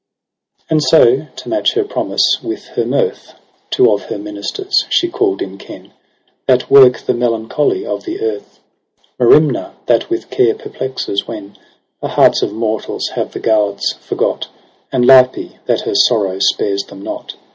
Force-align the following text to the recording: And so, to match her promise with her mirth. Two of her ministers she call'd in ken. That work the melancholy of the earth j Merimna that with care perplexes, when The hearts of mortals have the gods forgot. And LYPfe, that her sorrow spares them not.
And 0.67 0.81
so, 0.81 1.27
to 1.35 1.47
match 1.47 1.73
her 1.75 1.83
promise 1.83 2.23
with 2.41 2.69
her 2.69 2.87
mirth. 2.87 3.35
Two 3.69 3.93
of 3.93 4.05
her 4.05 4.17
ministers 4.17 4.85
she 4.89 5.07
call'd 5.07 5.43
in 5.43 5.59
ken. 5.59 5.93
That 6.47 6.71
work 6.71 7.01
the 7.01 7.13
melancholy 7.13 7.85
of 7.85 8.03
the 8.05 8.19
earth 8.19 8.59
j 8.97 9.01
Merimna 9.19 9.73
that 9.85 10.09
with 10.09 10.31
care 10.31 10.55
perplexes, 10.55 11.27
when 11.27 11.55
The 12.01 12.07
hearts 12.07 12.41
of 12.41 12.51
mortals 12.51 13.09
have 13.09 13.33
the 13.33 13.39
gods 13.39 13.93
forgot. 13.99 14.47
And 14.91 15.05
LYPfe, 15.05 15.59
that 15.67 15.81
her 15.81 15.93
sorrow 15.93 16.39
spares 16.39 16.81
them 16.85 17.03
not. 17.03 17.35